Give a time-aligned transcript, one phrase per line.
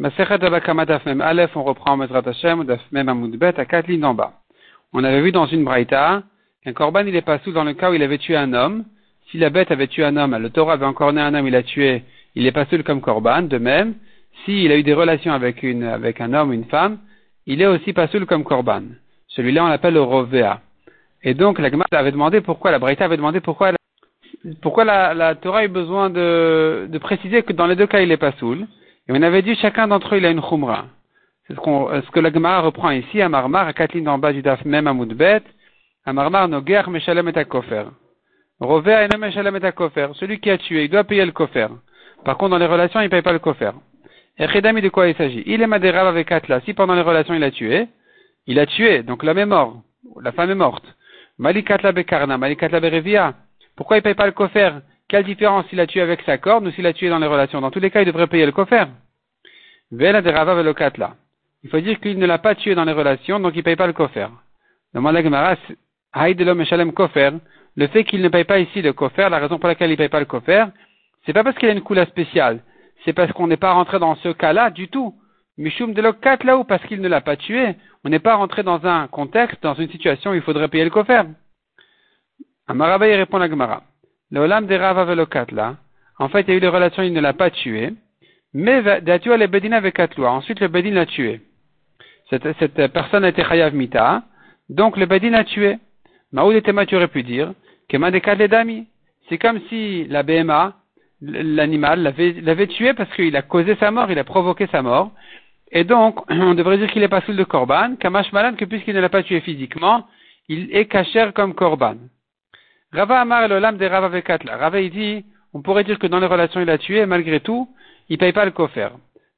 [0.00, 0.04] On
[1.64, 2.78] reprend Hashem,
[3.42, 4.32] à quatre lignes bas.
[4.92, 6.22] On avait vu dans une braïta
[6.62, 8.84] qu'un korban il est pas sous dans le cas où il avait tué un homme.
[9.30, 11.56] Si la bête avait tué un homme, le Torah avait encore né un homme, il
[11.56, 12.04] a tué,
[12.36, 13.42] il est pas seul comme korban.
[13.42, 13.94] De même,
[14.44, 16.98] s'il a eu des relations avec une, avec un homme une femme,
[17.46, 18.82] il est aussi pas seul comme korban.
[19.28, 20.60] Celui-là, on l'appelle le rovea.
[21.24, 23.72] Et donc, la Gemara avait demandé pourquoi, la braïta avait demandé pourquoi,
[24.62, 28.12] pourquoi la, la Torah a eu besoin de, préciser que dans les deux cas, il
[28.12, 28.66] est pas saoul.
[29.08, 30.86] Et on avait dit chacun d'entre eux il a une khumra.
[31.46, 34.42] C'est ce, ce, que la Gemara reprend ici à Marmar, à lignes en bas du
[34.42, 35.42] daf, même à Moudbet.
[36.04, 37.84] À Marmar, Noger, Meshalem et Kofer.
[38.60, 40.08] Rover et Meshalem et Kofer.
[40.14, 41.68] Celui qui a tué, il doit payer le kofer.
[42.24, 43.72] Par contre, dans les relations, il ne paye pas le kofer.
[44.38, 45.42] Et de quoi il s'agit?
[45.46, 46.60] Il est madérav avec Atla.
[46.60, 47.88] Si pendant les relations, il a tué,
[48.46, 49.82] il a tué, donc l'homme est mort.
[50.20, 50.84] La femme est morte.
[51.38, 53.34] Malikatla Bekarna, Malikatla Berevia.
[53.76, 54.80] Pourquoi il ne paye pas le kofer?
[55.08, 57.60] Quelle différence s'il a tué avec sa corde ou s'il a tué dans les relations?
[57.60, 58.84] Dans tous les cas, il devrait payer le kofer.
[59.90, 61.16] Vela de Rava là.
[61.64, 63.76] Il faut dire qu'il ne l'a pas tué dans les relations, donc il ne paye
[63.76, 64.28] pas le kofer.
[67.76, 69.96] Le fait qu'il ne paye pas ici le kofer, la raison pour laquelle il ne
[69.96, 70.66] paye pas le kofer,
[71.24, 72.60] c'est pas parce qu'il a une couleur spéciale.
[73.04, 75.14] C'est parce qu'on n'est pas rentré dans ce cas-là du tout.
[75.56, 78.84] Mishum de là où parce qu'il ne l'a pas tué, on n'est pas rentré dans
[78.86, 81.22] un contexte, dans une situation où il faudrait payer le kofer.
[82.66, 83.82] Amaraba, il répond à Gemara.
[84.30, 85.14] Le Olam de Rava
[85.52, 85.76] là,
[86.18, 87.94] en fait, il y a eu des relations, il ne l'a pas tué,
[88.52, 90.32] mais Datua le Bedin avec Atloua.
[90.32, 91.40] Ensuite, le Bedin l'a tué.
[92.28, 94.24] Cette, cette personne été Chayav Mita,
[94.68, 95.78] donc le Bedin l'a tué.
[96.32, 97.54] Maoud était tu aurais pu dire,
[97.88, 98.86] que Dami.
[99.28, 100.74] C'est comme si la BMA,
[101.22, 105.12] l'animal, l'avait tué parce qu'il a causé sa mort, il a provoqué sa mort.
[105.70, 108.94] Et donc, on devrait dire qu'il est pas sous de Korban, Kamash Malan, que puisqu'il
[108.94, 110.06] ne l'a pas tué physiquement,
[110.48, 111.96] il est caché comme Korban.
[112.92, 114.56] Rava Amar le l'âme des Rava Vekatla.
[114.56, 117.68] Rava il dit, on pourrait dire que dans les relations il a tué, malgré tout,
[118.08, 118.90] il paye pas le kofer.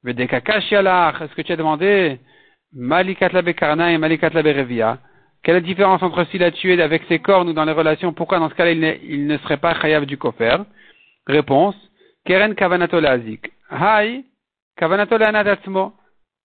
[0.07, 2.19] Est-ce que tu as demandé
[2.73, 4.99] Malikatla Bekarna et Malikatla Berevia?
[5.43, 8.13] Quelle est la différence entre s'il a tué avec ses cornes ou dans les relations?
[8.13, 10.59] Pourquoi dans ce cas-là il, ne serait pas chayav du kofer
[11.27, 11.77] Réponse
[12.25, 13.51] Keren Kavanato Lazik.
[13.71, 14.25] Hai
[14.77, 15.17] Kavanato.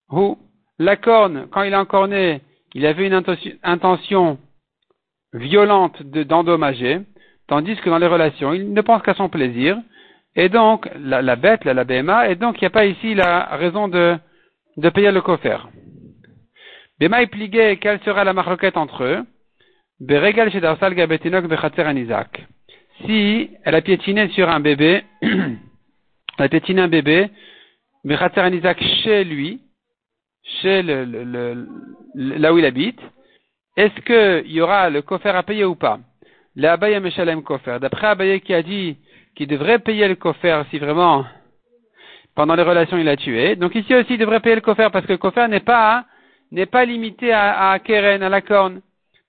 [0.09, 0.37] Ou
[0.79, 2.41] la corne, quand il a encore né,
[2.73, 3.23] il avait une
[3.63, 4.37] intention
[5.35, 7.01] violente d'endommager,
[7.47, 9.77] tandis que dans les relations, il ne pense qu'à son plaisir,
[10.35, 13.55] et donc, la, bête, la, la BMA, et donc il n'y a pas ici la
[13.55, 14.17] raison de,
[14.77, 15.69] de payer le coffre.
[16.99, 19.25] BMA est plié, quelle sera la marquette entre eux
[21.77, 22.45] Anizak.
[23.05, 25.57] Si elle a piétiné sur un bébé, elle
[26.37, 27.29] a piétiné un bébé,
[28.03, 29.61] Bechatzer Anizak chez lui,
[30.61, 31.67] chez le, le,
[32.13, 32.99] là où il habite,
[33.77, 35.99] est-ce qu'il y aura le coffre à payer ou pas?
[36.55, 37.79] Le Abaye Meshalem coffre.
[37.79, 38.97] D'après Abaye qui a dit
[39.35, 41.25] qu'il devrait payer le coffre si vraiment
[42.35, 43.55] pendant les relations il a tué.
[43.57, 46.05] Donc ici aussi il devrait payer le coffre parce que le coffre n'est pas
[46.51, 48.81] n'est pas limité à, à Keren, à la corne.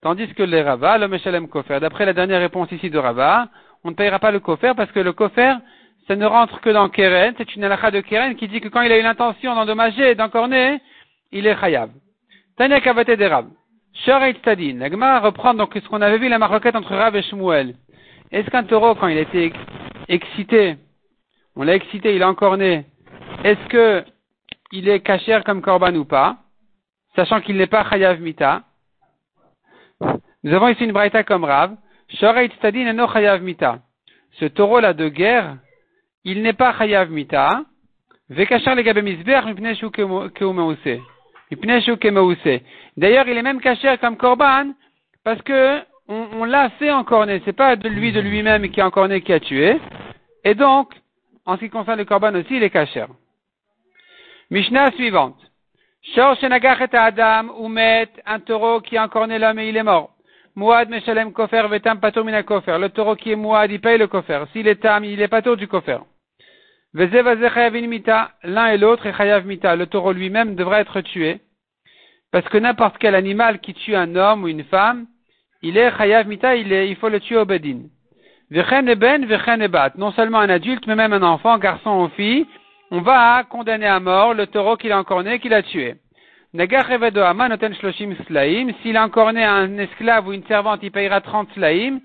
[0.02, 1.80] Tandis que le Rava, le Meshalem coffre.
[1.80, 3.48] D'après la dernière réponse ici de Rava,
[3.82, 5.58] on ne payera pas le coffre parce que le coffre
[6.06, 7.34] ça ne rentre que dans Keren.
[7.36, 10.80] C'est une halakha de Keren qui dit que quand il a eu l'intention d'endommager, d'encorner,
[11.32, 11.90] il est chayav.
[12.56, 13.28] Tanya Kavate de
[14.04, 14.78] Sharet Tadin.
[14.78, 17.74] La reprend donc ce qu'on avait vu la marloquette entre Rav et Shmuel.
[18.30, 19.52] Est-ce qu'un taureau, quand il a été
[20.08, 20.76] excité,
[21.54, 22.84] on l'a excité, il est encore né,
[23.44, 24.04] est-ce que
[24.72, 26.38] il est cachère comme Korban ou pas,
[27.14, 28.62] sachant qu'il n'est pas Chayav Mita?
[30.42, 31.76] Nous avons ici une braïta comme Rav.
[32.08, 33.78] Sharet Tadin et no Chayav Mita.
[34.32, 35.56] Ce taureau-là de guerre,
[36.24, 37.62] il n'est pas Chayav Mita.
[38.28, 39.88] Vekachar le gabe misber, mipne shu
[42.96, 44.72] D'ailleurs, il est même caché comme Corban
[45.24, 47.42] parce que on, l'a fait encorner.
[47.44, 49.78] C'est pas de lui de lui-même qui a encorné qui a tué.
[50.44, 50.94] Et donc,
[51.44, 53.04] en ce qui concerne le Corban aussi, il est caché.
[54.50, 55.36] Mishnah suivante.
[56.14, 60.10] Shor et Adam met un taureau qui a encorné l'homme et il est mort.
[60.54, 62.78] Mouad meshalem kofer vetam patur mina kofer.
[62.78, 64.44] Le taureau qui est mouad, il paye le kofer.
[64.52, 65.98] S'il est tam, il est patur du kofer.
[66.94, 69.76] L'un et l'autre est chayav mita.
[69.76, 71.40] Le taureau lui-même devrait être tué.
[72.32, 75.06] Parce que n'importe quel animal qui tue un homme ou une femme,
[75.62, 77.82] il est chayav mita, il, il faut le tuer au bedin.
[78.50, 79.26] ben,
[79.96, 82.46] Non seulement un adulte, mais même un enfant, garçon ou fille,
[82.90, 85.96] on va condamner à mort le taureau qu'il a encore né, qu'il a tué.
[86.54, 92.00] S'il a encore né un esclave ou une servante, il payera 30 slaim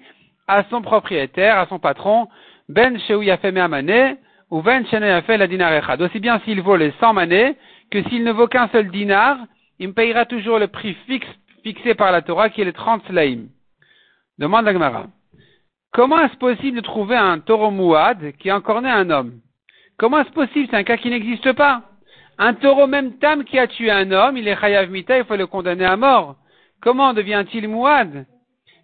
[0.47, 2.27] à son propriétaire, à son patron,
[2.67, 4.17] ben a fait amane,
[4.51, 7.55] Aussi bien s'il vaut les 100 manées
[7.89, 9.37] que s'il ne vaut qu'un seul dinar,
[9.79, 11.27] il me payera toujours le prix fixe,
[11.63, 13.47] fixé par la Torah qui est les 30 slaim.
[14.37, 15.07] Demande la Gemara.
[15.93, 19.39] Comment est-ce possible de trouver un taureau mouad qui a encore né un homme?
[19.97, 20.67] Comment est-ce possible?
[20.69, 21.83] C'est un cas qui n'existe pas.
[22.37, 25.35] Un taureau même tam qui a tué un homme, il est chayav mita, il faut
[25.35, 26.35] le condamner à mort.
[26.81, 28.25] Comment devient-il mouad?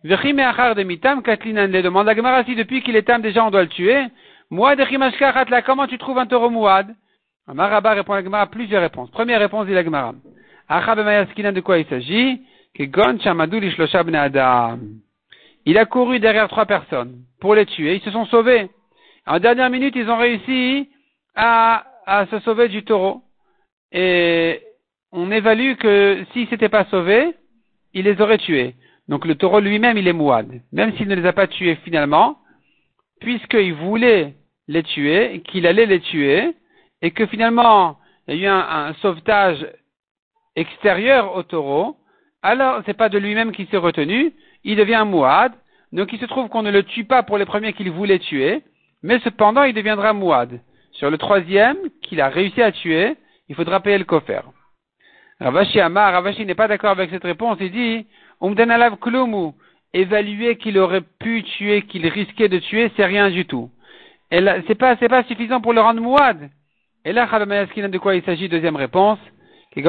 [0.04, 3.44] Vechim achar de mitam katlinan le demande la Gemara si depuis qu'il est tam déjà
[3.44, 4.06] on doit le tuer.
[4.50, 4.80] Mouad
[5.50, 6.96] la comment tu trouves un taureau mouad?
[7.54, 9.10] Maraba répond à Gemara plusieurs réponses.
[9.12, 10.14] Première réponse dit la Gemara.
[10.70, 12.42] de quoi il s'agit?
[15.66, 17.96] Il a couru derrière trois personnes pour les tuer.
[17.96, 18.70] Ils se sont sauvés.
[19.26, 20.90] En dernière minute, ils ont réussi
[21.36, 23.24] à, à se sauver du taureau.
[23.92, 24.62] Et
[25.12, 27.34] on évalue que s'ils s'étaient pas sauvés,
[27.94, 28.76] il les aurait tués.
[29.08, 30.62] Donc le taureau lui-même, il est mouad.
[30.72, 32.38] Même s'il ne les a pas tués finalement,
[33.20, 34.36] puisqu'il voulait
[34.68, 36.56] les tuer, qu'il allait les tuer,
[37.02, 37.98] et que finalement,
[38.28, 39.66] il y a eu un, sauvetage
[40.56, 41.98] extérieur au taureau,
[42.42, 44.34] alors c'est pas de lui-même qu'il s'est retenu,
[44.64, 45.54] il devient mouad,
[45.92, 48.64] donc il se trouve qu'on ne le tue pas pour les premiers qu'il voulait tuer,
[49.04, 50.60] mais cependant il deviendra mouad.
[50.94, 53.16] Sur le troisième, qu'il a réussi à tuer,
[53.50, 54.52] il faudra payer le coffre.
[55.40, 58.08] Ravashi Amar, Ravashi n'est pas d'accord avec cette réponse, il dit,
[59.94, 63.70] évaluer qu'il aurait pu tuer, qu'il risquait de tuer, c'est rien du tout.
[64.32, 66.50] Là, c'est pas, pas suffisant pour le rendre mouad.
[67.06, 68.50] Et là, de quoi il s'agit?
[68.50, 69.20] Deuxième réponse.
[69.76, 69.88] Il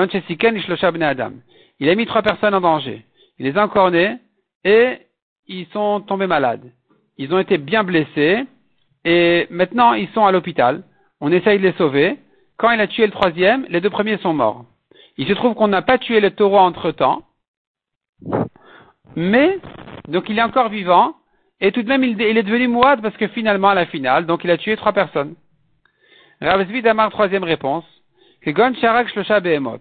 [1.89, 3.05] a mis trois personnes en danger.
[3.39, 4.17] Il les a encornés
[4.65, 4.99] et
[5.47, 6.73] ils sont tombés malades.
[7.17, 8.45] Ils ont été bien blessés
[9.05, 10.85] et maintenant ils sont à l'hôpital.
[11.21, 12.19] On essaye de les sauver.
[12.59, 14.65] Quand il a tué le troisième, les deux premiers sont morts.
[15.17, 17.23] Il se trouve qu'on n'a pas tué le taureau entre temps,
[19.17, 19.59] mais
[20.09, 21.15] donc il est encore vivant
[21.61, 24.45] et tout de même il, est devenu mouad parce que finalement à la finale, donc
[24.45, 25.35] il a tué trois personnes.
[26.41, 27.85] Ravzvid Amar, troisième réponse,
[28.43, 29.81] que Sharak Shlosha Behemot.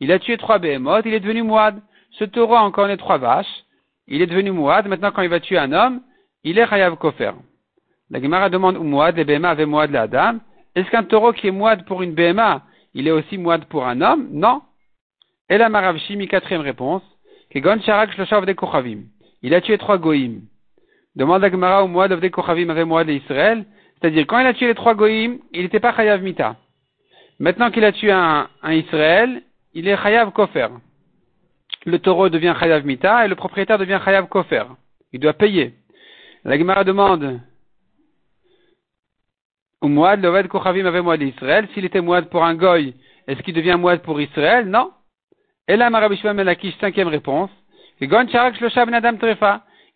[0.00, 1.80] Il a tué trois Behemoth, il est devenu mouad.
[2.10, 3.64] Ce taureau a encore né trois vaches,
[4.06, 4.86] il est devenu mouad.
[4.86, 6.02] Maintenant quand il va tuer un homme,
[6.42, 7.32] il est Chayav Kofer.
[8.10, 10.40] La Gemara demande où mouad, les Behema avaient mouad la dame.
[10.74, 12.62] Est-ce qu'un taureau qui est mouad pour une Behema,
[12.92, 14.28] il est aussi mouad pour un homme?
[14.30, 14.62] Non.
[15.48, 17.02] Et la Maravshimi, quatrième réponse,
[17.54, 19.04] que Gon Sharak Shlosha Kochavim.
[19.42, 20.42] Il a tué trois Goïm.
[21.14, 23.64] Demande la Gemara où mouad Avde Kochavim avait mouad d'Israël.
[24.00, 26.56] C'est-à-dire, quand il a tué les trois Goïm, il n'était pas Chayav Mita.
[27.38, 29.42] Maintenant qu'il a tué un, Israël,
[29.72, 30.68] il est Chayav Kofer.
[31.86, 34.64] Le taureau devient Chayav Mita et le propriétaire devient Chayav Kofer.
[35.12, 35.74] Il doit payer.
[36.44, 37.40] La Gemara demande,
[39.80, 41.68] ou Mouad, Loved Kochavim avait Mouad Israël.
[41.72, 42.94] S'il était Mouad pour un Goy,
[43.28, 44.66] est-ce qu'il devient Mouad pour Israël?
[44.66, 44.90] Non.
[45.68, 47.50] Et là, Melakish, cinquième réponse.
[48.00, 48.26] Ben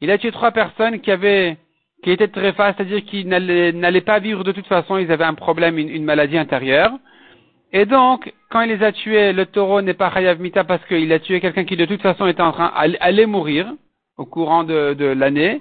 [0.01, 1.57] il a tué trois personnes qui avaient
[2.03, 5.79] qui étaient très c'est-à-dire qu'ils n'allaient pas vivre de toute façon, ils avaient un problème,
[5.79, 6.93] une, maladie intérieure.
[7.73, 11.13] Et donc, quand il les a tués, le taureau n'est pas Chayav Mita parce qu'il
[11.13, 13.73] a tué quelqu'un qui de toute façon était en train d'aller mourir
[14.17, 15.61] au courant de, l'année.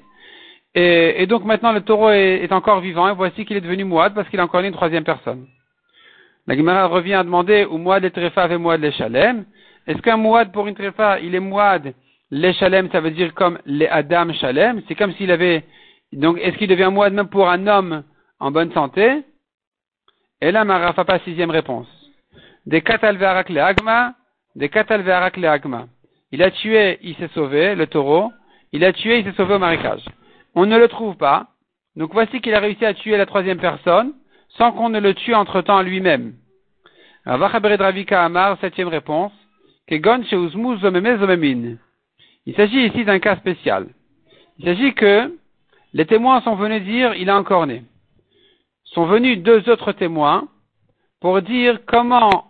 [0.75, 4.29] Et, donc maintenant le taureau est, encore vivant et voici qu'il est devenu Mouad parce
[4.29, 5.47] qu'il a encore une troisième personne.
[6.45, 9.45] La Gemara revient à demander où Mouad et Trefa avait Mouad les Shalem.
[9.87, 11.93] Est-ce qu'un Mouad pour une Trefa, il est Mouad
[12.29, 14.81] les Shalem, ça veut dire comme les Adam Shalem?
[14.87, 15.63] C'est comme s'il avait
[16.13, 18.03] donc, est-ce qu'il devient moine même pour un homme
[18.39, 19.23] en bonne santé?
[20.41, 21.87] Et là, Marafapa, sixième réponse.
[22.65, 24.13] Des katalvearak le agma,
[24.55, 25.87] des katalvearak le agma.
[26.31, 28.31] Il a tué, il s'est sauvé, le taureau.
[28.71, 30.03] Il a tué, il s'est sauvé au marécage.
[30.55, 31.47] On ne le trouve pas.
[31.95, 34.13] Donc voici qu'il a réussi à tuer la troisième personne
[34.49, 36.33] sans qu'on ne le tue entre-temps lui-même.
[37.25, 39.31] Ravika Amar, septième réponse.
[39.89, 40.03] Il
[42.55, 43.87] s'agit ici d'un cas spécial.
[44.59, 45.33] Il s'agit que
[45.93, 47.83] les témoins sont venus dire il a encore né.
[48.83, 50.49] Sont venus deux autres témoins
[51.21, 52.45] pour dire comment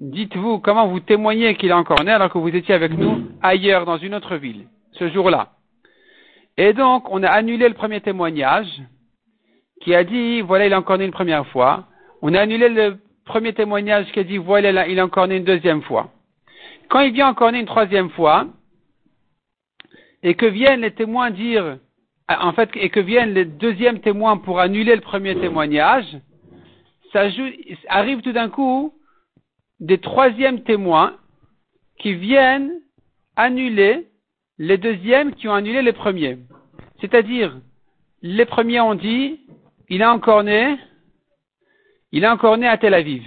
[0.00, 3.84] dites-vous, comment vous témoignez qu'il a encore né alors que vous étiez avec nous ailleurs
[3.84, 5.52] dans une autre ville, ce jour-là.
[6.56, 8.82] Et donc, on a annulé le premier témoignage
[9.82, 11.84] qui a dit voilà, il a encore né une première fois.
[12.22, 15.44] On a annulé le premier témoignage qui a dit voilà, il a encore né une
[15.44, 16.10] deuxième fois.
[16.88, 18.46] Quand il vient encore né une troisième fois,
[20.22, 21.78] et que viennent les témoins dire
[22.28, 26.06] en fait, et que viennent les deuxièmes témoins pour annuler le premier témoignage,
[27.12, 27.28] ça
[27.88, 28.94] arrive tout d'un coup
[29.78, 31.16] des troisièmes témoins
[31.98, 32.72] qui viennent
[33.36, 34.08] annuler
[34.58, 36.38] les deuxièmes qui ont annulé les premiers.
[37.00, 37.60] C'est-à-dire,
[38.22, 39.40] les premiers ont dit,
[39.88, 40.76] il a encore né,
[42.16, 43.22] il a encore né à Tel Aviv.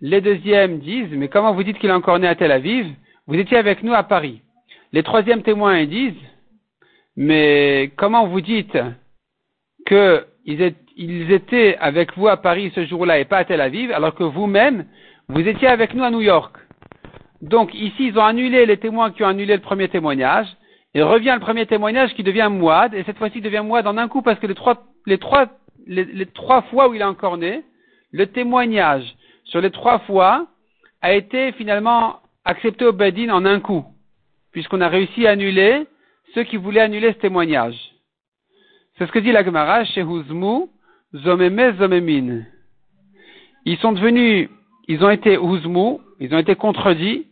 [0.00, 2.86] Les deuxièmes disent, mais comment vous dites qu'il a encore né à Tel Aviv?
[3.26, 4.40] Vous étiez avec nous à Paris.
[4.92, 6.14] Les troisièmes témoins disent,
[7.16, 8.78] mais comment vous dites
[9.86, 14.24] qu'ils étaient avec vous à Paris ce jour-là et pas à Tel Aviv, alors que
[14.24, 14.86] vous-même,
[15.28, 16.56] vous étiez avec nous à New York?
[17.42, 20.46] Donc ici, ils ont annulé les témoins qui ont annulé le premier témoignage,
[20.94, 24.08] et revient le premier témoignage qui devient Mouad, et cette fois-ci devient Mouad en un
[24.08, 25.48] coup parce que les trois, les trois,
[25.86, 27.62] les, trois fois où il est encore né,
[28.12, 30.46] le témoignage sur les trois fois,
[31.02, 33.84] a été finalement accepté au Bedin en un coup,
[34.52, 35.86] puisqu'on a réussi à annuler
[36.34, 37.78] ceux qui voulaient annuler ce témoignage.
[38.98, 40.66] C'est ce que dit la Gemara chez Huzmu,
[41.14, 42.42] Zomeme Zomemin.
[43.64, 44.48] Ils sont devenus,
[44.88, 47.26] ils ont été Huzmu, ils ont été contredits,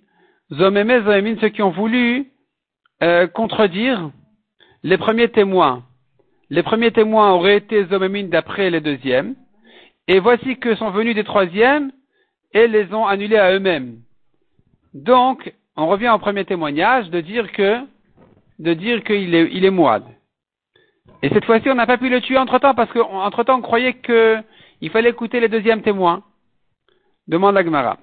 [0.53, 2.27] Zomeme Zomemin, ceux qui ont voulu
[3.03, 4.11] euh, contredire
[4.83, 5.85] les premiers témoins.
[6.51, 9.35] Les premiers témoins auraient été Zomemin d'après les deuxièmes,
[10.09, 11.91] et voici que sont venus des troisièmes
[12.53, 13.99] et les ont annulés à eux-mêmes.
[14.93, 17.81] Donc, on revient au premier témoignage de dire que,
[18.59, 19.65] de dire qu'il est, il.
[21.23, 24.91] Et cette fois-ci, on n'a pas pu le tuer entre-temps parce qu'entre-temps, on croyait qu'il
[24.91, 26.23] fallait écouter les deuxièmes témoins.
[27.27, 27.99] Demande la Gemara.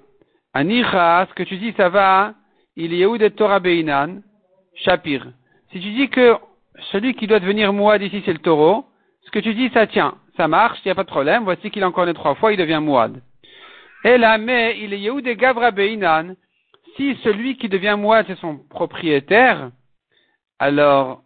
[0.53, 2.33] Anicha, ce que tu dis, ça va,
[2.75, 4.21] il est où de Torah Beinan,
[4.75, 5.27] Shapir.
[5.71, 6.35] Si tu dis que
[6.91, 8.85] celui qui doit devenir moide ici, c'est le taureau,
[9.21, 11.69] ce que tu dis, ça tient, ça marche, il n'y a pas de problème, voici
[11.71, 13.21] qu'il en connaît trois fois, il devient moide.
[14.03, 16.35] Et là, mais il est où de Gavra Beinan,
[16.95, 19.71] si celui qui devient moine, c'est son propriétaire,
[20.59, 21.23] alors,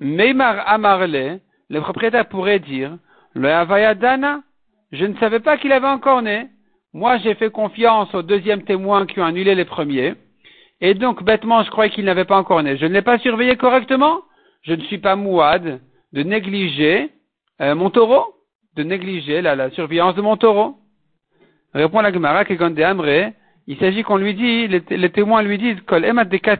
[0.00, 2.98] Meimar Amarle, le propriétaire pourrait dire,
[3.32, 4.42] le Havayadana,
[4.92, 6.48] je ne savais pas qu'il avait encore né.
[6.92, 10.14] Moi, j'ai fait confiance aux deuxièmes témoins qui ont annulé les premiers.
[10.80, 12.76] Et donc, bêtement, je croyais qu'il n'avait pas encore né.
[12.76, 14.20] Je ne l'ai pas surveillé correctement.
[14.62, 15.80] Je ne suis pas mouade
[16.12, 17.10] de négliger
[17.60, 18.34] euh, mon taureau,
[18.76, 20.76] de négliger la, la surveillance de mon taureau.
[21.74, 23.32] Répond la Gemara, Amre,
[23.66, 26.04] il s'agit qu'on lui dit, les, témoins lui disent, Kol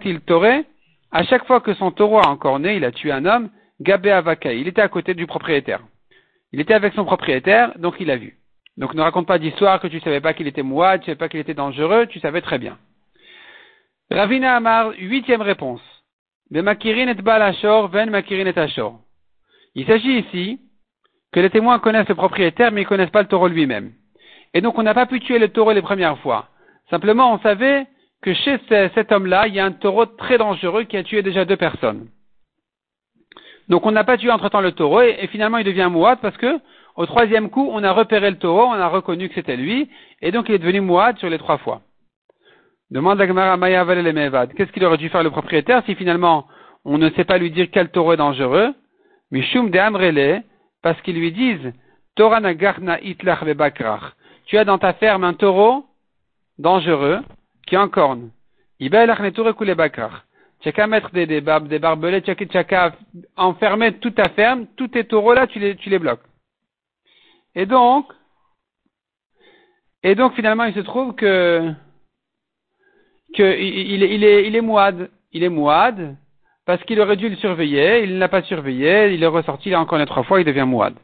[0.05, 0.65] il toré,
[1.11, 4.11] à chaque fois que son taureau a encore né, il a tué un homme, Gabé
[4.11, 5.81] Avaka, il était à côté du propriétaire.
[6.53, 8.37] Il était avec son propriétaire, donc il a vu.
[8.77, 11.29] Donc ne raconte pas d'histoire que tu savais pas qu'il était mouad, tu savais pas
[11.29, 12.79] qu'il était dangereux, tu savais très bien.
[14.11, 15.83] Ravina Amar, huitième réponse.
[16.53, 16.65] Il
[19.87, 20.61] s'agit ici
[21.33, 23.93] que les témoins connaissent le propriétaire, mais ils connaissent pas le taureau lui-même.
[24.55, 26.49] Et donc on n'a pas pu tuer le taureau les premières fois.
[26.91, 27.87] Simplement, on savait
[28.23, 31.45] que chez cet homme-là, il y a un taureau très dangereux qui a tué déjà
[31.45, 32.09] deux personnes.
[33.69, 36.59] Donc on n'a pas tué entre-temps le taureau et, finalement il devient mouad parce que
[36.97, 39.89] au troisième coup, on a repéré le taureau, on a reconnu que c'était lui
[40.21, 41.81] et donc il est devenu mouad sur les trois fois.
[42.91, 44.53] Demande la Gemara Maya Mevad.
[44.55, 46.49] Qu'est-ce qu'il aurait dû faire le propriétaire si finalement
[46.85, 48.75] on ne sait pas lui dire quel taureau est dangereux?
[49.31, 50.43] Mishum de Amrele,
[50.83, 51.73] parce qu'ils lui disent
[52.15, 53.45] Torah garna itlach
[54.47, 55.87] Tu as dans ta ferme un taureau
[56.59, 57.21] dangereux,
[57.67, 58.31] qui est en corne.
[58.79, 62.93] Tu n'as qu'à mettre des, des barbelés, tu n'as qu'à
[63.37, 66.25] enfermer toute ta ferme, tous tes taureaux là, tu les, bloques.
[67.55, 68.13] Et donc,
[70.03, 71.73] et donc finalement, il se trouve que,
[73.35, 74.47] que il, est, il est.
[75.33, 76.17] Il est mouad
[76.71, 79.75] parce qu'il aurait dû le surveiller, il ne l'a pas surveillé, il est ressorti, il
[79.75, 80.95] a encore les trois fois, il devient mouad.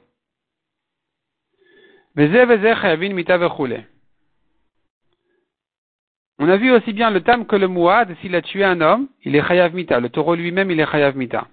[6.38, 9.08] On a vu aussi bien le tam que le mouad, s'il a tué un homme,
[9.24, 9.98] il est chayav mita.
[9.98, 11.48] Le taureau lui-même, il est chayav mita.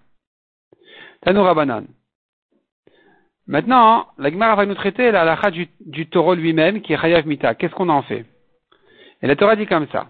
[1.21, 1.85] Tanoura banan.
[3.47, 7.25] Maintenant, la Gemara va nous traiter la halakha du, du taureau lui-même, qui est chayav
[7.25, 7.55] mita.
[7.55, 8.27] Qu'est-ce qu'on en fait?
[9.23, 10.05] Et la Torah dit comme ça.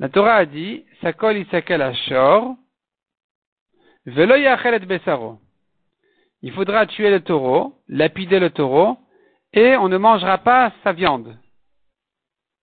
[0.00, 2.56] La Torah a dit, Sakol isakel ashor,
[4.06, 5.40] besaro.
[6.42, 8.96] Il faudra tuer le taureau, lapider le taureau,
[9.52, 11.36] et on ne mangera pas sa viande.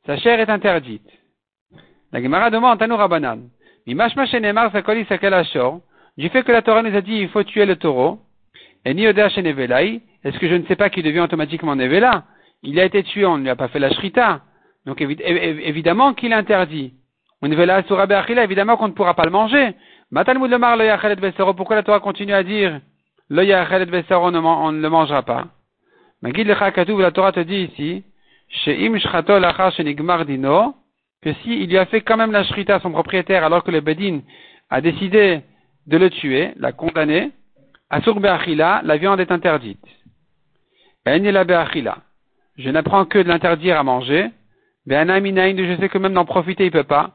[0.05, 1.09] Sa chair est interdite.
[2.11, 3.49] La Gemara demande à nous Rabbanan.
[3.85, 3.95] Du
[6.29, 8.19] fait que la Torah nous a dit il faut tuer le taureau,
[8.85, 9.03] et ni
[10.25, 12.23] est-ce que je ne sais pas qu'il devient automatiquement Nevela?
[12.63, 14.41] Il a été tué, on ne lui a pas fait la shrita.
[14.85, 16.35] Donc évidemment qu'il est
[17.49, 18.43] interdit.
[18.43, 19.73] Évidemment qu'on ne pourra pas le manger.
[20.11, 22.79] Pourquoi la Torah continue à dire
[23.29, 25.45] on ne le mangera pas?
[26.21, 28.03] La Torah te dit ici
[31.23, 33.71] que si il lui a fait quand même la shrita à son propriétaire alors que
[33.71, 34.21] le bedin
[34.69, 35.41] a décidé
[35.87, 37.31] de le tuer, l'a condamné,
[37.89, 39.83] Asur Be'achila, la viande est interdite.
[42.57, 44.29] Je n'apprends que de l'interdire à manger.
[44.87, 47.11] je sais que même d'en profiter il peut pas.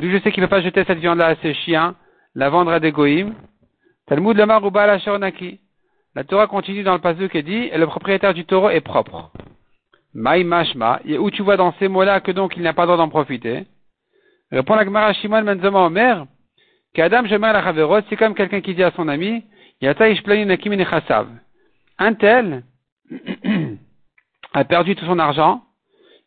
[0.00, 1.94] Je sais qu'il ne peut pas jeter cette viande-là à ses chiens,
[2.34, 3.34] la vendre à des goïms.
[4.06, 4.36] Talmud
[6.14, 9.30] La Torah continue dans le pasuk et dit, et le propriétaire du taureau est propre.
[10.14, 12.98] Maï mashma, où tu vois dans ces mots-là que donc il n'a pas le droit
[12.98, 13.64] d'en profiter?
[14.50, 16.26] Répond la Gemara Shimon Menzoma Omer,
[16.92, 19.44] qu'Adam Jemer la c'est comme quelqu'un qui dit à son ami,
[21.98, 22.64] Un tel
[24.52, 25.62] a perdu tout son argent,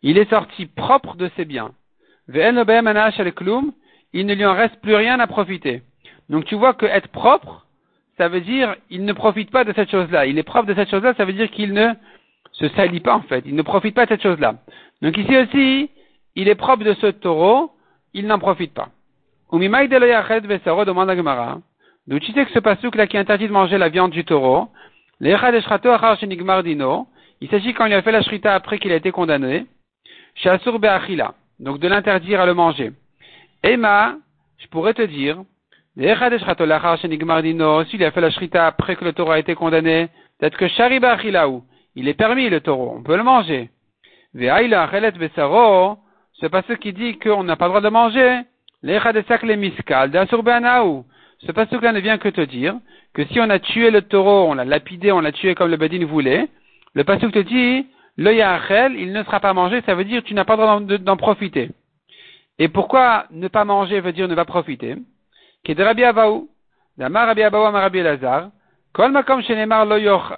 [0.01, 1.71] il est sorti propre de ses biens.
[2.27, 5.81] Il ne lui en reste plus rien à profiter.
[6.29, 7.65] Donc tu vois que être propre,
[8.17, 10.25] ça veut dire il ne profite pas de cette chose-là.
[10.25, 11.93] Il est propre de cette chose-là, ça veut dire qu'il ne
[12.53, 14.55] se salit pas en fait, il ne profite pas de cette chose-là.
[15.01, 15.89] Donc ici aussi,
[16.35, 17.71] il est propre de ce taureau,
[18.13, 18.89] il n'en profite pas.
[22.07, 24.69] D'où tu sais que ce pasouk là qui interdit de manger la viande du taureau,
[25.21, 25.37] il
[27.49, 29.65] s'agit quand il a fait la shrita après qu'il a été condamné,
[31.59, 32.91] donc de l'interdire à le manger.
[33.63, 34.17] Emma,
[34.57, 35.41] je pourrais te dire,
[35.97, 36.07] s'il
[38.03, 40.09] a fait la shrita après que le taureau a été condamné,
[40.39, 41.17] peut-être que shariba
[41.95, 43.69] il est permis le taureau, on peut le manger.
[44.33, 44.49] C'est
[46.49, 48.41] pas ce qui dit qu'on n'a pas le droit de manger.
[51.39, 52.75] Ce passage là ne vient que te dire
[53.13, 55.77] que si on a tué le taureau, on l'a lapidé, on l'a tué comme le
[55.77, 56.49] Badin voulait,
[56.93, 60.33] le passage te dit, le Yahachel, il ne sera pas mangé, ça veut dire tu
[60.33, 61.71] n'as pas le droit d'en profiter.
[62.57, 64.95] Et pourquoi ne pas manger veut dire ne pas profiter?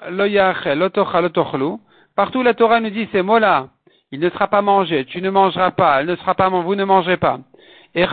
[0.09, 0.89] Lo Yachel,
[2.15, 3.67] Partout la Torah nous dit ces mots-là,
[4.11, 6.83] il ne sera pas mangé, tu ne mangeras pas, il ne sera pas, vous ne
[6.83, 7.39] mangerez pas.
[7.93, 8.05] Et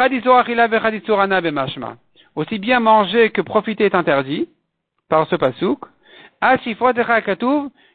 [2.37, 4.49] Aussi bien manger que profiter est interdit
[5.09, 5.80] par ce pasouk.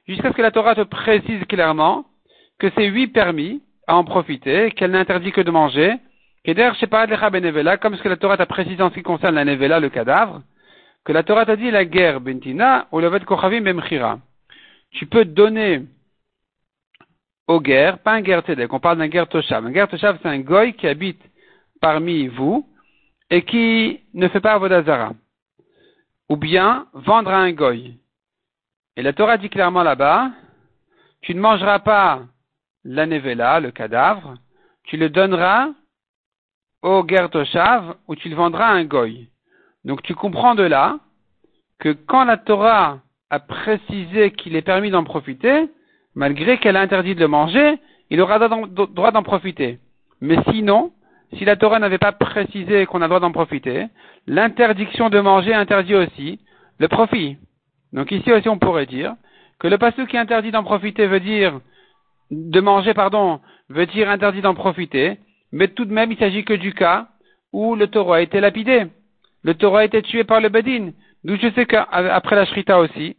[0.09, 2.03] Jusqu'à ce que la Torah te précise clairement
[2.57, 5.97] que c'est huit permis à en profiter, qu'elle n'interdit que de manger.
[6.47, 10.41] Comme ce que la Torah t'a précisé en ce qui concerne la nevela, le cadavre,
[11.05, 14.17] que la Torah t'a dit la guerre bentina ou le kochavim bemchira.
[14.93, 15.83] Tu peux donner
[17.47, 19.63] aux guerres, pas un guerre tzedek, on parle d'un guerre toshav.
[19.63, 21.21] Un guerre toshav, c'est un goy qui habite
[21.81, 22.67] parmi vous
[23.29, 25.11] et qui ne fait pas avodazara.
[26.29, 27.99] Ou bien vendre à un goy.
[28.99, 30.29] Et la Torah dit clairement là-bas,
[31.21, 32.19] tu ne mangeras pas
[32.83, 34.35] la nevela, le cadavre,
[34.83, 35.69] tu le donneras
[36.81, 39.29] au guerre toshav ou tu le vendras à un goy.
[39.85, 40.99] Donc tu comprends de là
[41.79, 45.69] que quand la Torah a précisé qu'il est permis d'en profiter,
[46.13, 47.79] malgré qu'elle a interdit de le manger,
[48.09, 49.79] il aura droit d'en profiter.
[50.19, 50.91] Mais sinon,
[51.37, 53.85] si la Torah n'avait pas précisé qu'on a droit d'en profiter,
[54.27, 56.41] l'interdiction de manger interdit aussi
[56.79, 57.37] le profit.
[57.93, 59.15] Donc ici aussi on pourrait dire
[59.59, 61.59] que le passage qui interdit d'en profiter veut dire
[62.31, 65.17] de manger, pardon, veut dire interdit d'en profiter,
[65.51, 67.09] mais tout de même il s'agit que du cas
[67.51, 68.87] où le taureau a été lapidé.
[69.43, 70.91] Le taureau a été tué par le bedin.
[71.23, 73.17] D'où je sais qu'après la shrita aussi,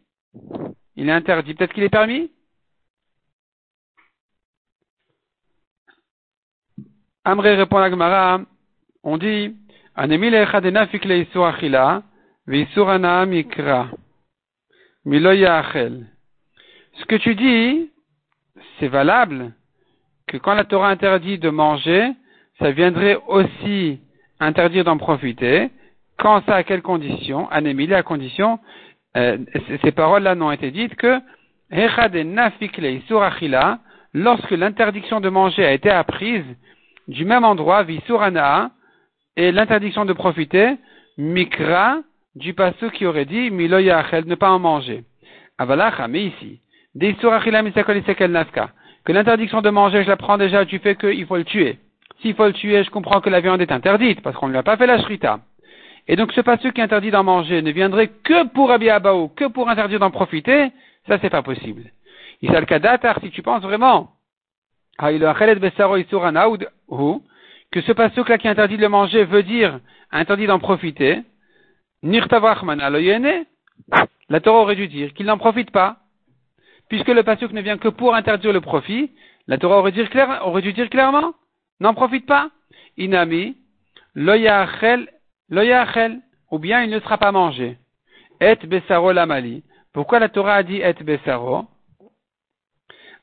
[0.97, 1.55] il est interdit.
[1.55, 2.31] Peut-être qu'il est permis?
[7.25, 8.41] Amré répond à Gemara,
[9.03, 9.55] on dit,
[9.95, 11.27] Anemi lechadena fikle
[12.47, 12.89] veisur
[15.07, 17.91] Ce que tu dis,
[18.79, 19.53] c'est valable
[20.27, 22.13] que quand la Torah interdit de manger,
[22.59, 24.01] ça viendrait aussi
[24.39, 25.71] interdire d'en profiter.
[26.19, 28.59] Quand ça, à quelles conditions Anémile, à condition,
[29.17, 29.39] euh,
[29.83, 31.19] ces paroles-là n'ont été dites que
[34.13, 36.45] lorsque l'interdiction de manger a été apprise
[37.09, 38.71] du même endroit, Visurana,
[39.37, 40.77] et l'interdiction de profiter,
[41.17, 42.01] Mikra,
[42.35, 45.05] du passo qui aurait dit, Miloyachel, ne pas en manger.
[45.59, 46.61] Avalacha, mais ici,
[49.05, 51.79] que l'interdiction de manger, je la prends déjà du fait qu'il faut le tuer.
[52.21, 54.59] S'il faut le tuer, je comprends que la viande est interdite, parce qu'on ne lui
[54.59, 55.41] a pas fait la shrita.
[56.09, 58.89] Et donc ce passo qui interdit d'en manger ne viendrait que pour Abi
[59.37, 60.71] que pour interdire d'en profiter,
[61.07, 61.85] ça c'est pas possible.
[62.43, 62.67] Isal
[63.23, 64.11] si tu penses vraiment
[67.71, 69.79] que ce pasuk là qui interdit de le manger veut dire
[70.11, 71.23] interdit d'en profiter,
[72.03, 72.27] la
[74.41, 75.97] Torah aurait dû dire qu'il n'en profite pas.
[76.89, 79.13] Puisque le pasuk ne vient que pour interdire le profit,
[79.47, 81.35] la Torah aurait, dû dire clairement,
[81.81, 82.51] n'en profite pas.
[82.97, 83.57] Inami,
[84.15, 85.09] loyachel,
[85.49, 87.79] loyachel, ou bien il ne sera pas mangé.
[88.41, 89.63] Et besaro lamali.
[89.93, 91.67] Pourquoi la Torah a dit et besaro?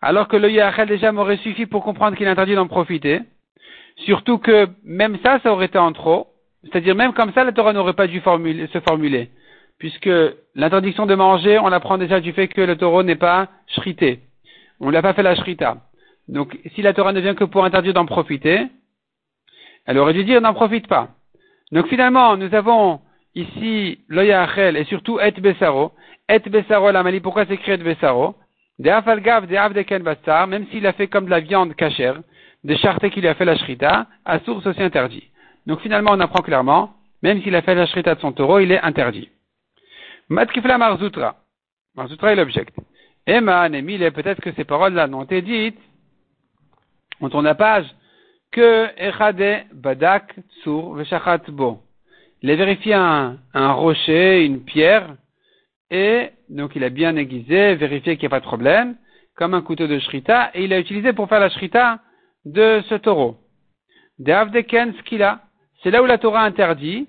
[0.02, 3.22] alors que le Yahel déjà m'aurait suffi pour comprendre qu'il est interdit d'en profiter.
[4.06, 6.28] Surtout que même ça, ça aurait été en trop.
[6.68, 9.30] C'est-à-dire même comme ça, la Torah n'aurait pas dû se formuler.
[9.80, 10.10] Puisque
[10.56, 14.22] l'interdiction de manger, on l'apprend déjà du fait que le taureau n'est pas shrité.
[14.80, 15.78] On ne l'a pas fait la shrita.
[16.28, 18.68] Donc si la Torah ne vient que pour interdire d'en profiter,
[19.86, 21.10] elle aurait dû dire n'en profite pas.
[21.72, 23.02] Donc finalement, nous avons
[23.36, 25.92] ici l'Oyachel et surtout Et Besaro.
[26.28, 28.36] Et Besaro, la Mali, pourquoi c'est écrit Et Besaro?
[28.80, 29.06] Même
[30.72, 32.20] s'il a fait comme de la viande cachère,
[32.64, 35.30] des chartés qu'il a fait la shrita, à source aussi interdit.
[35.68, 38.72] Donc finalement, on apprend clairement, même s'il a fait la shrita de son taureau, il
[38.72, 39.30] est interdit.
[40.30, 41.36] Matkifla Marzoutra.
[41.96, 42.76] Marzoutra est l'object.
[43.28, 45.80] Emma, Nemile, peut-être que ces paroles-là n'ont été dites,
[47.22, 47.86] on tourne la page,
[48.52, 51.84] que Echade Badak Tsur Veshachat Bo.
[52.42, 55.16] Il a vérifié un rocher, une pierre,
[55.92, 58.96] et donc il a bien aiguisé, vérifié qu'il n'y a pas de problème.
[59.38, 62.00] comme un couteau de shrita, et il l'a utilisé pour faire la shrita
[62.44, 63.38] de ce taureau.
[64.18, 65.42] Deavdeken skila.
[65.82, 67.08] C'est là où la Torah interdit.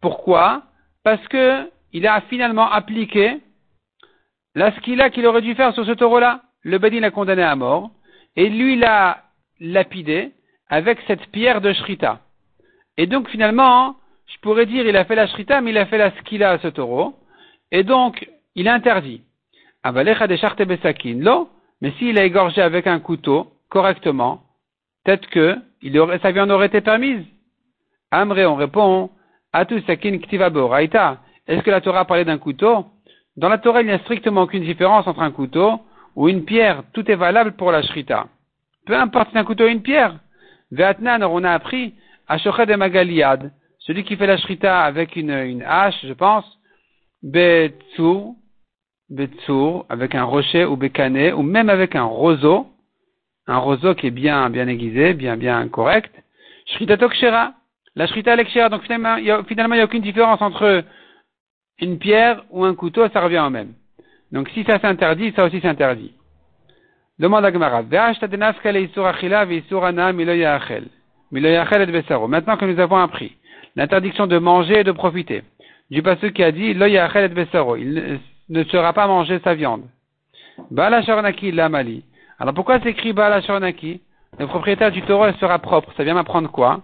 [0.00, 0.62] Pourquoi?
[1.02, 3.40] Parce que il a finalement appliqué
[4.54, 6.42] la skila qu'il aurait dû faire sur ce taureau-là.
[6.62, 7.90] Le Badin l'a condamné à mort,
[8.36, 9.24] et lui l'a
[9.60, 10.32] lapidé
[10.68, 12.20] avec cette pierre de shrita.
[12.96, 15.98] Et donc finalement, je pourrais dire il a fait la shrita, mais il a fait
[15.98, 17.14] la skila à ce taureau,
[17.70, 19.22] et donc il interdit.
[19.82, 24.42] Avalecha de besakin, lo, mais s'il a égorgé avec un couteau, correctement,
[25.04, 27.24] peut-être que il aurait, sa viande aurait été permise.
[28.14, 29.10] Amré, on répond,
[29.52, 31.18] Atu sakin ktiva raita.
[31.46, 32.86] Est-ce que la Torah parlait d'un couteau?
[33.36, 35.80] Dans la Torah, il n'y a strictement aucune différence entre un couteau
[36.14, 36.84] ou une pierre.
[36.92, 38.26] Tout est valable pour la shrita.
[38.86, 40.14] Peu importe si un couteau ou une pierre.
[40.70, 41.94] Ve'atnan, on a appris,
[42.28, 46.46] Ashochet de Magaliad, celui qui fait la shrita avec une, hache, je pense,
[47.22, 48.32] Betsur,
[49.10, 52.66] Betsur, avec un rocher ou Bekane, ou même avec un roseau,
[53.46, 56.12] un roseau qui est bien, aiguisé, bien, bien correct.
[56.66, 57.52] Shrita Tokshera,
[57.96, 60.84] la shrita lekshera, donc finalement, il n'y a aucune différence entre
[61.80, 63.74] une pierre ou un couteau, ça revient au même.
[64.32, 66.12] Donc si ça s'interdit, ça aussi s'interdit.
[67.18, 67.82] Demande à Gemara.
[72.28, 73.36] Maintenant que nous avons appris
[73.76, 75.42] l'interdiction de manger et de profiter,
[75.90, 76.78] du passage qui a dit il
[78.48, 79.84] ne sera pas mangé sa viande.
[80.70, 82.04] lamali.
[82.40, 85.92] Alors pourquoi c'est écrit Le propriétaire du taureau sera propre.
[85.96, 86.82] Ça vient m'apprendre quoi?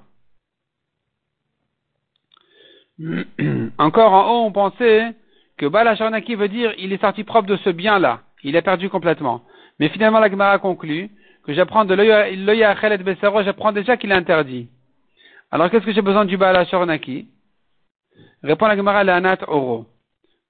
[3.78, 5.14] Encore en haut, on pensait
[5.56, 8.20] que Baalashornaki veut dire il est sorti propre de ce bien-là.
[8.42, 9.42] Il est perdu complètement.
[9.78, 11.10] Mais finalement, la Gemara conclut
[11.44, 14.68] que j'apprends de l'œil à et Bessaro, j'apprends déjà qu'il est interdit.
[15.50, 17.28] Alors qu'est-ce que j'ai besoin du Baal Ashornaki
[18.42, 19.86] Répond la Gemara Anat Oro.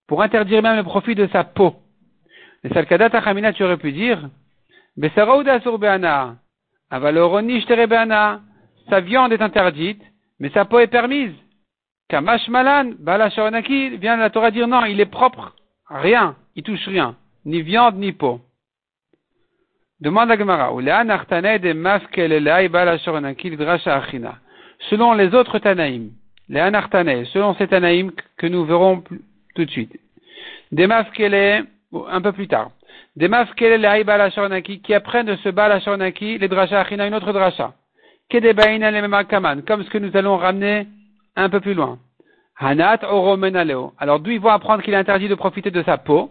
[0.07, 1.77] Pour interdire même le profit de sa peau.
[2.63, 4.29] Les Salkadat Achamina, tu aurais pu dire
[4.97, 6.37] Bessaro ou Dasur Beana
[6.91, 7.65] Avaloroni
[8.89, 10.03] Sa viande est interdite,
[10.41, 11.33] mais sa peau est permise.
[12.11, 15.55] Kamash Malan, Baal Ashornaki, vient la Torah dire non, il est propre,
[15.89, 18.41] rien, il touche rien, ni viande ni peau.
[20.01, 20.73] Demande à Gemara,
[24.89, 26.11] selon les autres Tanaïm,
[26.49, 29.05] les Anartanais, selon ces Tanaïm que nous verrons
[29.55, 29.97] tout de suite,
[30.73, 32.73] des un peu plus tard,
[33.15, 37.75] des mafkele les qui apprennent de ce Balashoranaki les Dracha Achina, une autre Dracha,
[38.29, 40.89] Kedebaina le Kaman, comme ce que nous allons ramener
[41.43, 41.99] un peu plus loin.
[42.59, 43.95] Hanat Oromenaleo.
[43.99, 46.31] Alors d'où ils vont apprendre qu'il est interdit de profiter de sa peau?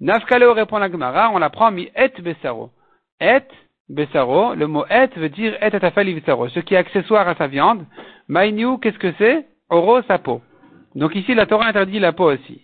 [0.00, 2.70] Nafkaleo répond la Gemara, on l'apprend mi et besaro.
[3.20, 3.40] Et,
[3.88, 7.46] besaro, le mot et veut dire et atafel besaro, ce qui est accessoire à sa
[7.46, 7.86] viande.
[8.28, 9.46] Maïniu, qu'est-ce que c'est?
[9.70, 10.42] Oro, sa peau.
[10.94, 12.62] Donc ici, la Torah interdit la peau aussi.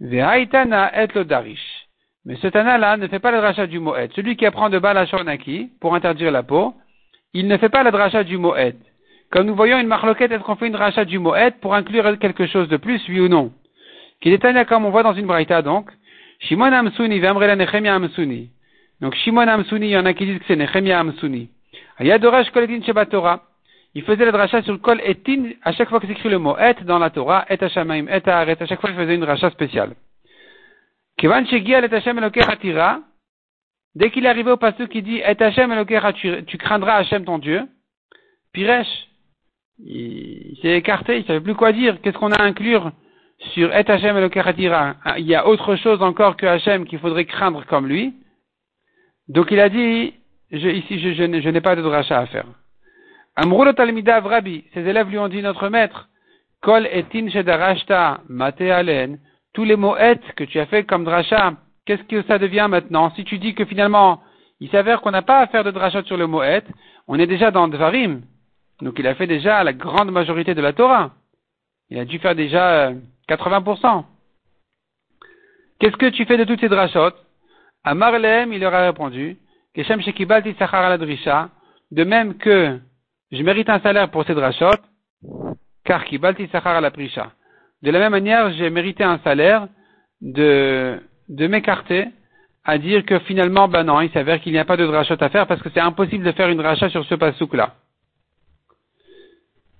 [0.00, 1.88] Ve'aitana et lo darish.
[2.24, 4.08] Mais ce Tana-là ne fait pas le drachat du mot et.
[4.14, 6.74] Celui qui apprend de Bala Shornaki pour interdire la peau,
[7.32, 8.76] il ne fait pas le drachat du mot et.
[9.30, 12.18] Comme nous voyons une marloquette, est-ce qu'on fait une drachat du mot et pour inclure
[12.18, 13.52] quelque chose de plus, oui ou non?
[14.20, 15.90] Qu'il est comme on voit dans une braïta donc.
[16.40, 18.50] Shimon Amsuni, Vemrela Nechemia Amsuni.
[19.00, 21.50] Donc Shimon Amsuni, il y en a qui disent que c'est Nehemia Amsuni.
[21.98, 23.42] Ayadorash Koletin Torah.
[23.94, 26.56] Il faisait la dracha sur le kol etin à chaque fois que s'écrit le mot
[26.58, 29.50] et dans la Torah, et Hashamaim, et Haaret, à chaque fois il faisait une dracha
[29.50, 29.94] spéciale.
[31.16, 33.00] Kevan Shegia et Hashem Atira,
[33.94, 35.74] dès qu'il est arrivé au passage qui dit et Hashem
[36.46, 37.66] tu craindras Hashem ton Dieu,
[38.52, 39.07] Piresh,
[39.84, 42.00] il, s'est écarté, il savait plus quoi dire.
[42.00, 42.90] Qu'est-ce qu'on a à inclure
[43.52, 47.64] sur et Hashem Atira Il y a autre chose encore que Hashem qu'il faudrait craindre
[47.66, 48.14] comme lui.
[49.28, 50.14] Donc il a dit,
[50.50, 52.46] ici je, n'ai pas de dracha à faire.
[53.36, 56.08] Amrul talmidav rabbi, ses élèves lui ont dit, notre maître,
[56.60, 58.62] kol etin shedarashta mate
[59.52, 61.54] tous les mots et que tu as fait comme dracha,
[61.86, 63.10] qu'est-ce que ça devient maintenant?
[63.14, 64.22] Si tu dis que finalement,
[64.60, 66.62] il s'avère qu'on n'a pas à faire de dracha sur le mot et,
[67.06, 68.22] on est déjà dans Dvarim.
[68.82, 71.10] Donc il a fait déjà la grande majorité de la Torah.
[71.90, 72.92] Il a dû faire déjà
[73.28, 73.86] 80%.
[73.86, 74.02] Euh,
[75.78, 77.14] qu'est-ce que tu fais de toutes ces drachot
[77.84, 79.38] à Marlem, il leur a répondu,
[81.90, 82.78] de même que
[83.30, 84.76] je mérite un salaire pour ces drachot,
[85.84, 86.90] car kibalti sachar la.
[86.90, 89.68] De la même manière, j'ai mérité un salaire
[90.20, 92.08] de, de m'écarter
[92.64, 95.28] à dire que finalement, ben non, il s'avère qu'il n'y a pas de drachot à
[95.28, 97.74] faire parce que c'est impossible de faire une dracha sur ce pasouk-là.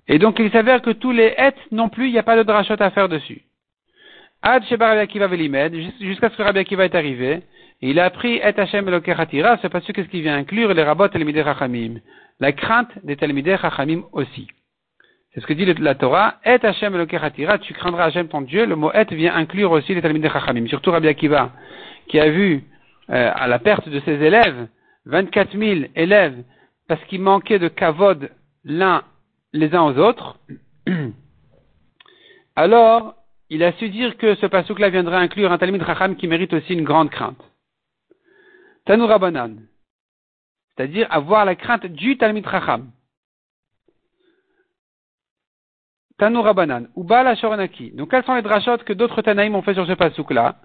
[0.09, 2.43] Et donc, il s'avère que tous les hêtes non plus, il n'y a pas de
[2.43, 3.43] drachot à faire dessus.
[4.41, 7.43] Ad Sheba Rabbi Velimed, jusqu'à ce que Rabbi Akiva est arrivé,
[7.81, 11.07] il a appris Et Hashem Elokechatira, c'est parce que qu'est-ce qui vient inclure les rabbot
[11.09, 11.99] Talmidei Chachamim.
[12.39, 13.55] La crainte des Talmidei
[14.11, 14.47] aussi.
[15.33, 16.35] C'est ce que dit la Torah.
[16.43, 18.65] Et Hashem Elokechatira, tu craindras Hashem ton Dieu.
[18.65, 20.67] Le mot Et vient inclure aussi les Talmidei Chachamim.
[20.67, 21.51] Surtout Rabbi Akiva,
[22.07, 22.63] qui a vu
[23.11, 24.67] euh, à la perte de ses élèves,
[25.05, 26.43] 24 000 élèves,
[26.87, 28.29] parce qu'il manquait de kavod
[28.65, 29.03] l'un
[29.53, 30.37] les uns aux autres,
[32.55, 33.15] alors
[33.49, 36.73] il a su dire que ce pasouk-là viendrait inclure un Talmud Racham qui mérite aussi
[36.73, 37.41] une grande crainte.
[38.85, 39.55] Tanoura Banan,
[40.75, 42.91] c'est-à-dire avoir la crainte du Talmud Racham.
[46.17, 47.91] Tanoura Banan, ou Bala Shoranaki.
[47.91, 50.57] Donc quels sont les drachotes que d'autres Tanaïm ont fait sur ce pasouk-là?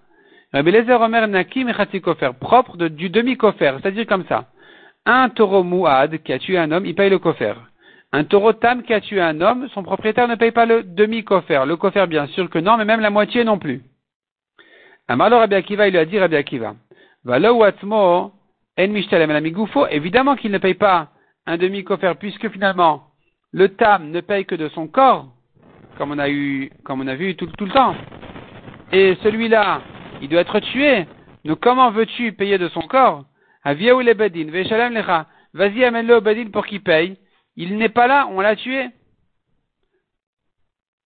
[0.53, 4.47] Rabbi Lezer Omer Naki Mechati Kofer, propre du demi-kofer, c'est-à-dire comme ça.
[5.07, 7.55] Un taureau mouad qui a tué un homme, il paye le kofer.
[8.17, 11.67] Un taureau tam qui a tué un homme, son propriétaire ne paye pas le demi-kofer.
[11.67, 13.83] Le kofer, bien sûr que non, mais même la moitié non plus.
[15.09, 16.77] Amalo Rabbi Akiva, il lui a dit Rabbi Akiva.
[17.27, 17.35] en
[19.91, 21.09] Évidemment qu'il ne paye pas
[21.45, 23.03] un demi-kofer, puisque finalement,
[23.51, 25.27] le tam ne paye que de son corps,
[25.99, 27.97] comme on a eu, comme on a vu tout, tout le temps.
[28.93, 29.83] Et celui-là,
[30.23, 31.07] il doit être tué.
[31.45, 33.25] Donc comment veux-tu payer de son corps?
[33.65, 33.91] Vas-y,
[35.85, 37.17] amène-le au bedin pour qu'il paye.
[37.57, 38.89] Il n'est pas là, on l'a tué.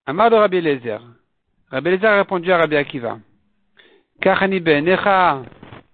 [0.06, 1.00] Amar de Rabbi Eliezer.
[1.70, 3.18] Rabbi Eliezer a répondu à Rabbi Akiva.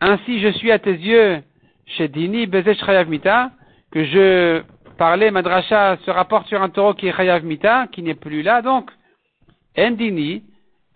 [0.00, 1.42] Ainsi je suis à tes yeux,
[1.86, 3.50] chez Dini Mita,
[3.90, 4.62] que je
[4.96, 8.62] parlais, Madracha se rapporte sur un taureau qui est Chayav Mita, qui n'est plus là,
[8.62, 8.90] donc,
[9.76, 10.44] Endini,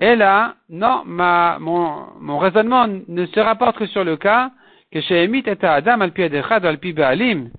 [0.01, 4.53] et là, non, ma, mon, mon raisonnement ne se rapporte que sur le cas
[4.93, 7.51] que chez Emit et Adam al al Baalim,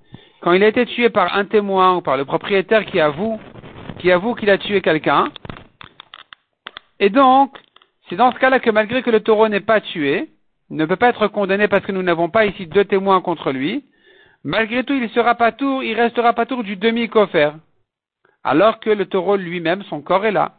[0.41, 3.39] quand il a été tué par un témoin ou par le propriétaire qui avoue,
[3.99, 5.31] qui avoue qu'il a tué quelqu'un.
[6.99, 7.57] Et donc,
[8.07, 10.29] c'est dans ce cas-là que malgré que le taureau n'est pas tué,
[10.69, 13.51] il ne peut pas être condamné parce que nous n'avons pas ici deux témoins contre
[13.51, 13.85] lui,
[14.43, 17.55] malgré tout, il sera pas tour, il restera pas tour du demi-coffert.
[18.43, 20.53] Alors que le taureau lui-même, son corps est là.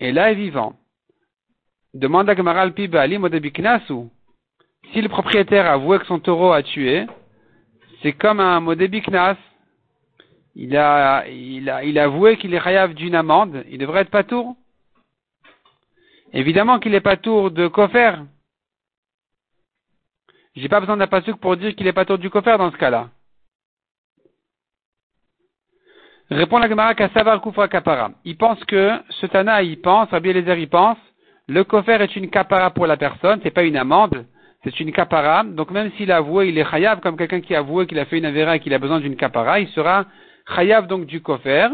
[0.00, 0.74] Et là est vivant.
[1.94, 3.26] Demande à Gamaral Pibalim
[4.92, 7.06] Si le propriétaire avoué que son taureau a tué,
[8.06, 9.36] c'est comme un modébiknas.
[10.54, 13.64] Il a, il a, il a avoué qu'il est chayav d'une amende.
[13.68, 14.54] Il devrait être patour.
[16.32, 18.12] Évidemment qu'il est patour de kofer.
[20.54, 23.08] J'ai pas besoin d'un pasouk pour dire qu'il est patour du kofer dans ce cas-là.
[26.30, 28.12] Répond la Gemara Kassavar Kufra Kapara.
[28.24, 30.98] Il pense que ce Tana, il pense, Rabbi Eliezer, il pense,
[31.48, 34.24] le kofer est une kapara pour la personne, c'est pas une amende
[34.66, 35.44] c'est une kapara.
[35.44, 38.04] Donc même s'il a avoué, il est chayav comme quelqu'un qui a avoué qu'il a
[38.04, 40.06] fait une avéra et qu'il a besoin d'une kapara, il sera
[40.54, 41.68] chayav donc du kofer.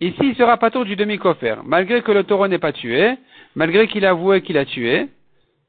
[0.00, 1.56] Ici, il sera pas tour du demi-kofer.
[1.64, 3.18] Malgré que le taureau n'est pas tué,
[3.54, 5.08] malgré qu'il a avoué qu'il a tué,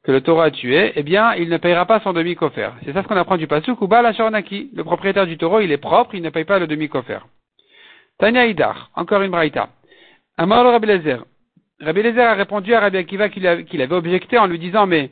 [0.05, 2.69] que le taureau a tué, eh bien, il ne payera pas son demi-kofer.
[2.85, 4.11] C'est ça ce qu'on apprend du pasuk ou la.
[4.11, 7.19] Le propriétaire du taureau, il est propre, il ne paye pas le demi-kofer.
[8.19, 9.67] Tanya Idar, encore une braïta.
[10.37, 11.25] Amar Rabbi Lezer.
[11.81, 15.11] Rabbi Lezer a répondu à Rabbi Akiva qu'il avait objecté en lui disant, mais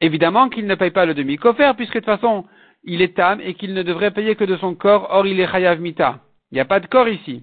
[0.00, 2.44] Évidemment qu'il ne paye pas le demi-kofer, puisque de toute façon,
[2.84, 5.50] il est tam et qu'il ne devrait payer que de son corps, or il est
[5.50, 6.20] chayav mita.
[6.50, 7.42] Il n'y a pas de corps ici.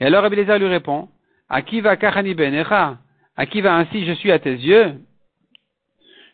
[0.00, 1.08] Et alors Abelazar lui répond,
[1.48, 2.98] Akiva kachani benecha,
[3.36, 4.94] Akiva ainsi je suis à tes yeux,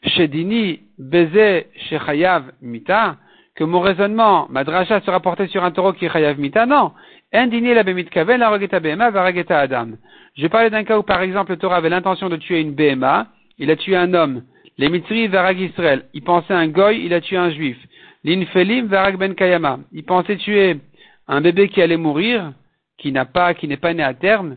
[0.04, 3.16] Shedini beze shechayav mita,
[3.56, 6.92] que mon raisonnement, ma dracha sera porté sur un taureau qui est chayav mita, non.
[7.32, 9.96] Indini la bemitkaven la behema varageta adam.
[10.36, 13.26] Je parlais d'un cas où par exemple le taureau avait l'intention de tuer une behema,
[13.58, 14.44] il a tué un homme,
[14.78, 17.76] les Mitzri Varag Israël, il pensait un goy, il a tué un juif.
[18.24, 20.78] L'Infelim Varag Ben Kayama, il pensait tuer
[21.26, 22.52] un bébé qui allait mourir,
[22.96, 24.56] qui n'a pas, qui n'est pas né à terme,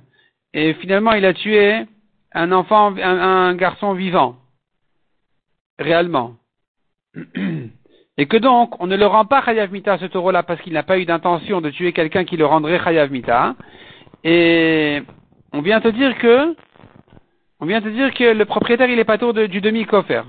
[0.54, 1.86] et finalement il a tué
[2.34, 4.38] un enfant, un, garçon vivant,
[5.80, 6.36] réellement.
[8.18, 10.84] Et que donc, on ne le rend pas Chayav Mita ce taureau-là parce qu'il n'a
[10.84, 13.56] pas eu d'intention de tuer quelqu'un qui le rendrait Chayav Mita.
[14.24, 15.02] Et
[15.54, 16.56] on vient te dire que
[17.62, 20.26] on vient de dire que le propriétaire, il est pas tour du demi-coffre.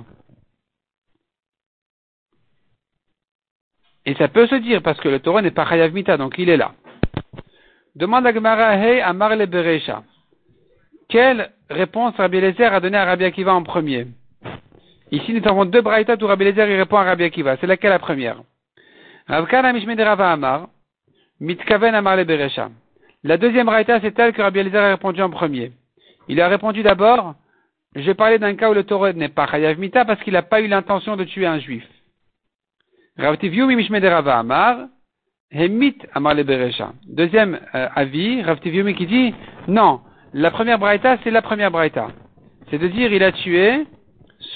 [4.05, 6.51] Et ça peut se dire parce que le taureau n'est pas Chayav Mita, donc il
[6.51, 6.73] est là.
[7.95, 10.03] Demande à Gemara, hey, Amar le Berecha.
[11.09, 14.07] Quelle réponse Rabbi Eliezer a donné à Rabbi Akiva en premier?
[15.11, 17.57] Ici, nous avons deux braïtas où Rabbi Eliezer répond à Rabbi Akiva.
[17.59, 18.43] C'est laquelle la première?
[19.29, 19.73] Ravkana
[20.33, 20.69] Amar,
[21.41, 22.71] Mitkaven Amar le Berecha.
[23.25, 25.73] La deuxième braïta, c'est telle que Rabbi Eliezer a répondu en premier.
[26.29, 27.35] Il a répondu d'abord,
[27.95, 30.61] j'ai parlé d'un cas où le taureau n'est pas chayav mita parce qu'il n'a pas
[30.61, 31.87] eu l'intention de tuer un juif.
[37.07, 39.35] Deuxième euh, avis, Ravtiviumi qui dit,
[39.69, 40.01] non,
[40.33, 42.09] la première braïta, c'est la première braïta.
[42.71, 43.87] C'est de dire, il a tué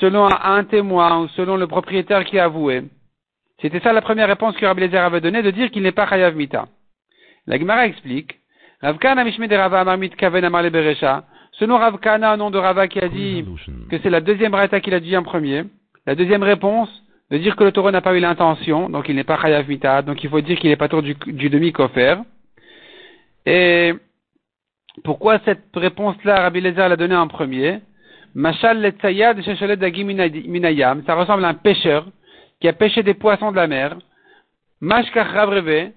[0.00, 2.84] selon un, témoin ou selon le propriétaire qui a avoué.
[3.60, 6.08] C'était ça la première réponse que Rabbi Lezer avait donnée, de dire qu'il n'est pas
[6.08, 6.66] chayav mita.
[7.46, 8.40] La Gemara explique,
[8.80, 10.62] Amar Kaven Amar
[11.58, 13.44] Selon Rav Kana, nom de Rava qui a dit
[13.90, 15.64] que c'est la deuxième braïta qu'il a dit en premier,
[16.06, 16.90] La deuxième réponse,
[17.30, 20.02] de dire que le taureau n'a pas eu l'intention, donc il n'est pas chayav mita,
[20.02, 22.16] donc il faut dire qu'il n'est pas tour du, du demi-kofer.
[23.46, 23.94] Et
[25.02, 27.80] pourquoi cette réponse-là, Rabbi Lézer l'a donnée en premier?
[28.34, 29.38] Machal letzayad
[30.46, 32.06] minayam, ça ressemble à un pêcheur
[32.60, 33.96] qui a pêché des poissons de la mer.
[34.82, 35.92] Mashkach ravreve,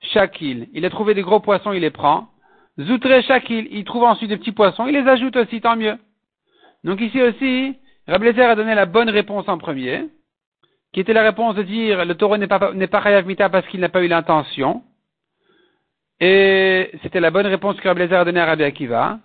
[0.00, 2.28] shakil, il a trouvé des gros poissons, il les prend.
[2.80, 5.98] Zoutre shakil, il trouve ensuite des petits poissons, il les ajoute aussi, tant mieux.
[6.84, 7.76] Donc ici aussi,
[8.08, 10.08] Rabbi Lézer a donné la bonne réponse en premier,
[10.92, 14.02] qui était la réponse de dire le taureau n'est pas, n'est parce qu'il n'a pas
[14.02, 14.82] eu l'intention.
[16.20, 19.18] Et c'était la bonne réponse que Rabbi a donnée à Rabbi Akiva.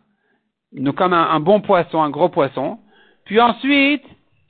[0.73, 2.79] Donc comme un, bon poisson, un gros poisson.
[3.25, 4.03] Puis ensuite,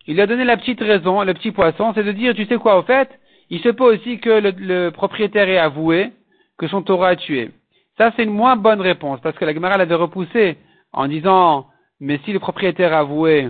[0.07, 2.77] il a donné la petite raison, le petit poisson, c'est de dire, tu sais quoi,
[2.77, 3.09] au fait,
[3.49, 6.11] il se peut aussi que le, propriétaire ait avoué
[6.57, 7.51] que son taureau a tué.
[7.97, 10.57] Ça, c'est une moins bonne réponse, parce que la Gemara l'avait repoussé
[10.93, 11.67] en disant,
[11.99, 13.49] mais si le propriétaire a avoué,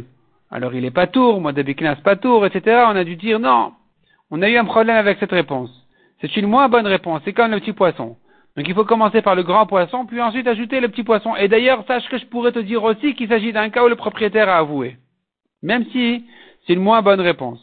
[0.49, 2.85] alors il est pas tour, moi d'Abiknas pas tour, etc.
[2.87, 3.73] On a dû dire non.
[4.31, 5.69] On a eu un problème avec cette réponse.
[6.21, 7.21] C'est une moins bonne réponse.
[7.25, 8.17] C'est comme le petit poisson.
[8.55, 11.35] Donc il faut commencer par le grand poisson, puis ensuite ajouter le petit poisson.
[11.35, 13.95] Et d'ailleurs, sache que je pourrais te dire aussi qu'il s'agit d'un cas où le
[13.95, 14.97] propriétaire a avoué.
[15.61, 16.25] Même si
[16.65, 17.59] c'est une moins bonne réponse.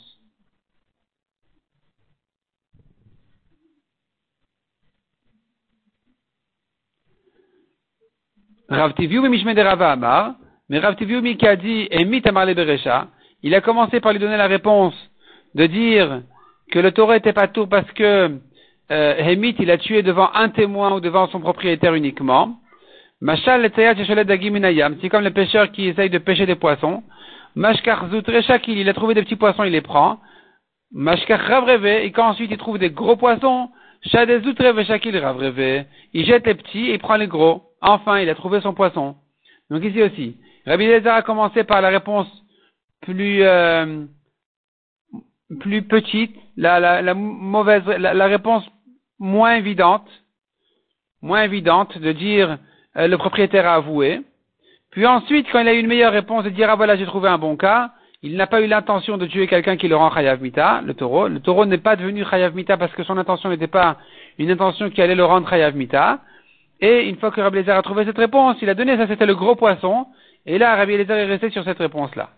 [8.74, 10.34] Rav Amar,
[10.68, 13.08] mais Rav qui a dit Emit Amar Beresha,
[13.42, 14.94] il a commencé par lui donner la réponse
[15.54, 16.22] de dire
[16.70, 18.38] que le taureau était pas tout parce que
[18.90, 22.56] euh, Hemit, il a tué devant un témoin ou devant son propriétaire uniquement.
[23.20, 27.02] Mashal c'est comme le pêcheur qui essaye de pêcher des poissons.
[27.54, 30.18] Mashkar Zutreshakil, il a trouvé des petits poissons, il les prend.
[30.92, 33.68] Mashkar Ravreve, et quand ensuite il trouve des gros poissons,
[34.06, 37.62] Shakil Ravreve, il jette les petits et il prend les gros.
[37.84, 39.14] Enfin, il a trouvé son poisson.
[39.70, 42.26] Donc ici aussi, Rabbi Lézard a commencé par la réponse
[43.02, 44.04] plus, euh,
[45.60, 48.64] plus petite, la, mauvaise, la, réponse
[49.18, 50.08] moins évidente,
[51.20, 52.58] moins évidente de dire
[52.96, 54.22] euh, le propriétaire a avoué.
[54.90, 57.28] Puis ensuite, quand il a eu une meilleure réponse de dire ah voilà j'ai trouvé
[57.28, 57.90] un bon cas,
[58.22, 61.28] il n'a pas eu l'intention de tuer quelqu'un qui le rend chayav mita, le taureau.
[61.28, 63.98] Le taureau n'est pas devenu chayav mita parce que son intention n'était pas
[64.38, 66.20] une intention qui allait le rendre chayav mita.
[66.86, 69.24] Et une fois que Rabbi Lézard a trouvé cette réponse, il a donné ça, c'était
[69.24, 70.06] le gros poisson.
[70.44, 72.28] Et là, Rabbi Lézard est resté sur cette réponse-là.